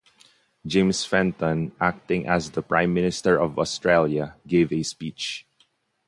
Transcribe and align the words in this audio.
James 0.65 1.05
Fenton 1.05 1.73
acting 1.79 2.25
as 2.27 2.49
the 2.49 2.63
prime 2.63 2.91
minister 2.91 3.39
of 3.39 3.59
Australia 3.59 4.35
gave 4.47 4.73
a 4.73 4.81
speech. 4.81 5.45